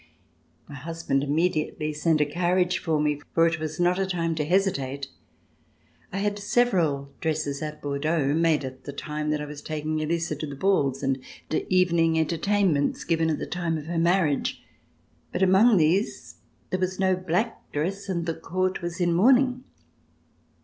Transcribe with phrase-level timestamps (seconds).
[0.67, 4.43] My husband immediately sent a carriage for me, for it was not a time to
[4.43, 5.09] hesitate.
[6.11, 10.35] I had several dresses at Bordeaux, made at the time that I was taking Elisa
[10.37, 14.63] to the balls and evening entertainments given at the time of her marriage,
[15.31, 16.37] but among these
[16.71, 19.63] there was no black dress, and the Court was in mourning.